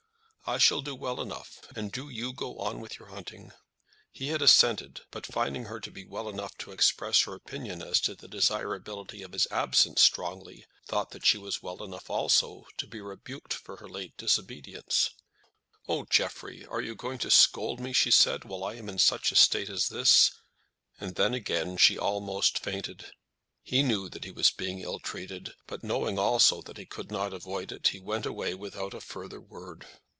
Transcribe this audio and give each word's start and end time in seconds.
I 0.47 0.57
shall 0.57 0.81
do 0.81 0.95
well 0.95 1.21
enough, 1.21 1.61
and 1.77 1.93
do 1.93 2.09
you 2.09 2.33
go 2.33 2.57
on 2.57 2.81
with 2.81 2.99
your 2.99 3.07
hunting." 3.07 3.53
He 4.11 4.29
had 4.29 4.41
assented; 4.41 4.99
but 5.09 5.25
finding 5.25 5.65
her 5.65 5.79
to 5.79 5.89
be 5.89 6.03
well 6.03 6.27
enough 6.27 6.57
to 6.57 6.73
express 6.73 7.21
her 7.21 7.33
opinion 7.35 7.81
as 7.81 8.01
to 8.01 8.15
the 8.15 8.27
desirability 8.27 9.21
of 9.23 9.31
his 9.31 9.47
absence 9.49 10.01
strongly, 10.01 10.65
thought 10.87 11.11
that 11.11 11.25
she 11.25 11.37
was 11.37 11.63
well 11.63 11.81
enough, 11.81 12.09
also, 12.09 12.65
to 12.79 12.87
be 12.87 12.99
rebuked 12.99 13.53
for 13.53 13.77
her 13.77 13.87
late 13.87 14.17
disobedience. 14.17 15.11
He 15.13 15.13
began, 15.13 15.19
therefore, 15.21 15.59
to 15.77 15.79
say 15.79 15.91
a 15.93 15.95
word. 15.95 16.01
"Oh! 16.01 16.07
Jeffrey, 16.09 16.65
are 16.65 16.81
you 16.81 16.95
going 16.95 17.19
to 17.19 17.31
scold 17.31 17.79
me," 17.79 17.93
she 17.93 18.11
said, 18.11 18.43
"while 18.43 18.65
I 18.65 18.73
am 18.73 18.89
in 18.89 18.97
such 18.99 19.31
a 19.31 19.35
state 19.37 19.69
as 19.69 19.87
this!" 19.87 20.31
and 20.99 21.15
then, 21.15 21.33
again, 21.33 21.77
she 21.77 21.97
almost 21.97 22.59
fainted. 22.59 23.05
He 23.63 23.83
knew 23.83 24.09
that 24.09 24.25
he 24.25 24.31
was 24.31 24.51
being 24.51 24.79
ill 24.79 24.99
treated, 24.99 25.53
but 25.65 25.81
knowing, 25.81 26.19
also, 26.19 26.61
that 26.63 26.77
he 26.77 26.85
could 26.85 27.09
not 27.09 27.31
avoid 27.31 27.71
it, 27.71 27.89
he 27.89 28.01
went 28.01 28.25
away 28.25 28.53
without 28.53 28.93
a 28.93 28.99
further 28.99 29.39
word. 29.39 29.87